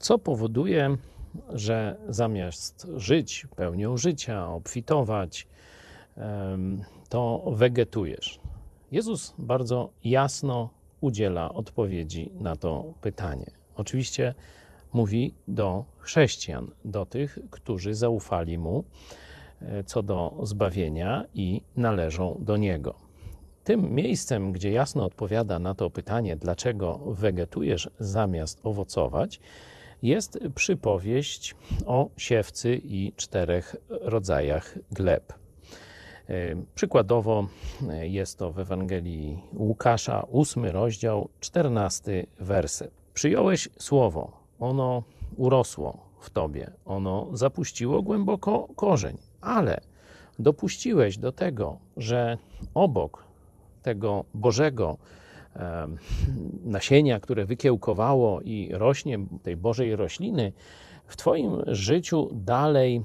Co 0.00 0.18
powoduje, 0.18 0.96
że 1.48 1.96
zamiast 2.08 2.86
żyć 2.96 3.46
pełnią 3.56 3.96
życia, 3.96 4.48
obfitować, 4.48 5.46
to 7.08 7.44
wegetujesz? 7.52 8.40
Jezus 8.92 9.34
bardzo 9.38 9.90
jasno 10.04 10.70
udziela 11.00 11.54
odpowiedzi 11.54 12.30
na 12.40 12.56
to 12.56 12.94
pytanie. 13.00 13.50
Oczywiście 13.76 14.34
mówi 14.92 15.34
do 15.48 15.84
chrześcijan, 15.98 16.70
do 16.84 17.06
tych, 17.06 17.38
którzy 17.50 17.94
zaufali 17.94 18.58
mu 18.58 18.84
e, 19.60 19.84
co 19.84 20.02
do 20.02 20.40
zbawienia 20.42 21.24
i 21.34 21.62
należą 21.76 22.36
do 22.40 22.56
niego. 22.56 22.94
Tym 23.64 23.94
miejscem, 23.94 24.52
gdzie 24.52 24.72
jasno 24.72 25.04
odpowiada 25.04 25.58
na 25.58 25.74
to 25.74 25.90
pytanie, 25.90 26.36
dlaczego 26.36 26.98
wegetujesz 27.06 27.90
zamiast 27.98 28.60
owocować, 28.62 29.40
jest 30.02 30.38
przypowieść 30.54 31.54
o 31.86 32.08
siewcy 32.16 32.80
i 32.84 33.12
czterech 33.16 33.76
rodzajach 33.88 34.78
gleb. 34.92 35.32
E, 36.28 36.56
przykładowo 36.74 37.46
e, 37.88 38.08
jest 38.08 38.38
to 38.38 38.52
w 38.52 38.58
Ewangelii 38.58 39.38
Łukasza, 39.54 40.26
ósmy 40.30 40.72
rozdział, 40.72 41.28
czternasty 41.40 42.26
werset. 42.40 42.90
Przyjąłeś 43.14 43.68
słowo, 43.78 44.32
ono 44.60 45.02
urosło 45.36 45.98
w 46.20 46.30
tobie, 46.30 46.70
ono 46.84 47.26
zapuściło 47.32 48.02
głęboko 48.02 48.68
korzeń, 48.76 49.16
ale 49.40 49.80
dopuściłeś 50.38 51.18
do 51.18 51.32
tego, 51.32 51.78
że 51.96 52.38
obok 52.74 53.24
tego 53.82 54.24
Bożego 54.34 54.96
nasienia, 56.64 57.20
które 57.20 57.44
wykiełkowało 57.44 58.40
i 58.40 58.68
rośnie, 58.72 59.18
tej 59.42 59.56
Bożej 59.56 59.96
rośliny, 59.96 60.52
w 61.06 61.16
Twoim 61.16 61.62
życiu 61.66 62.28
dalej 62.32 63.02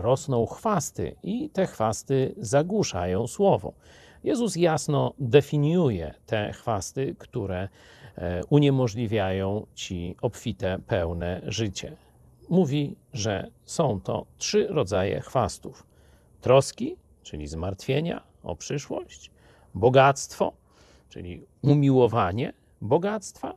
rosną 0.00 0.46
chwasty 0.46 1.16
i 1.22 1.50
te 1.50 1.66
chwasty 1.66 2.34
zagłuszają 2.36 3.26
słowo. 3.26 3.72
Jezus 4.24 4.56
jasno 4.56 5.14
definiuje 5.18 6.14
te 6.26 6.52
chwasty, 6.52 7.14
które 7.18 7.68
uniemożliwiają 8.50 9.66
ci 9.74 10.16
obfite, 10.22 10.78
pełne 10.86 11.40
życie. 11.46 11.96
Mówi, 12.48 12.96
że 13.12 13.50
są 13.64 14.00
to 14.00 14.26
trzy 14.38 14.66
rodzaje 14.70 15.20
chwastów: 15.20 15.86
troski, 16.40 16.96
czyli 17.22 17.46
zmartwienia 17.46 18.22
o 18.42 18.56
przyszłość, 18.56 19.30
bogactwo, 19.74 20.52
czyli 21.12 21.42
umiłowanie 21.62 22.52
bogactwa, 22.80 23.54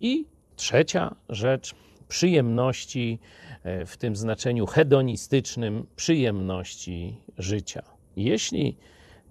i 0.00 0.26
trzecia 0.56 1.14
rzecz 1.28 1.74
przyjemności 2.08 3.18
e, 3.62 3.86
w 3.86 3.96
tym 3.96 4.16
znaczeniu 4.16 4.66
hedonistycznym, 4.66 5.86
przyjemności 5.96 7.16
życia. 7.38 7.82
Jeśli 8.16 8.76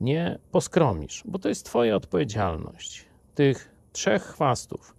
nie 0.01 0.39
poskromisz, 0.51 1.23
bo 1.25 1.39
to 1.39 1.49
jest 1.49 1.65
Twoja 1.65 1.95
odpowiedzialność, 1.95 3.05
tych 3.35 3.71
trzech 3.91 4.23
chwastów, 4.23 4.95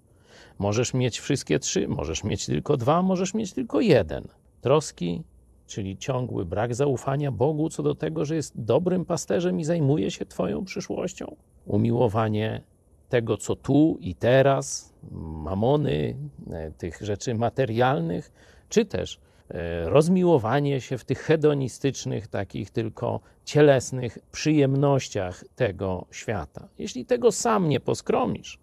możesz 0.59 0.95
mieć 0.95 1.21
wszystkie 1.21 1.59
trzy, 1.59 1.89
możesz 1.89 2.25
mieć 2.25 2.47
tylko 2.47 2.77
dwa, 2.77 3.03
możesz 3.03 3.35
mieć 3.35 3.53
tylko 3.53 3.81
jeden. 3.81 4.29
Troski, 4.61 5.23
czyli 5.67 5.97
ciągły 5.97 6.45
brak 6.45 6.75
zaufania 6.75 7.33
Bogu 7.33 7.69
co 7.69 7.83
do 7.83 7.95
tego, 7.95 8.25
że 8.25 8.35
jest 8.35 8.53
dobrym 8.61 9.05
pasterzem 9.05 9.61
i 9.61 9.65
zajmuje 9.65 10.11
się 10.11 10.27
Twoją 10.27 10.65
przyszłością. 10.65 11.37
Umiłowanie 11.67 12.63
tego, 13.09 13.37
co 13.37 13.57
tu 13.57 13.99
i 14.01 14.15
teraz, 14.15 14.95
mamony, 15.11 16.17
e, 16.51 16.71
tych 16.71 17.01
rzeczy 17.01 17.35
materialnych, 17.35 18.33
czy 18.69 18.85
też 18.85 19.21
e, 19.51 19.91
rozmiłowanie 19.91 20.81
się 20.81 20.99
w 20.99 21.05
tych 21.05 21.19
hedonistycznych, 21.19 22.29
takich 22.29 22.71
tylko 22.71 23.21
cielesnych 23.45 24.19
przyjemnościach 24.33 25.45
tego 25.57 26.07
świata. 26.11 26.69
Jeśli 26.79 27.07
tego 27.07 27.33
sam 27.33 27.69
nie 27.69 27.81
poskromisz, 27.81 28.59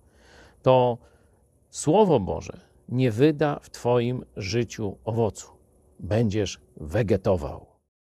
to 0.61 0.97
Słowo 1.69 2.19
Boże 2.19 2.59
nie 2.89 3.11
wyda 3.11 3.59
w 3.61 3.69
Twoim 3.69 4.25
życiu 4.38 4.97
owocu. 5.03 5.47
Będziesz 5.99 6.59
wegetował. 6.77 7.69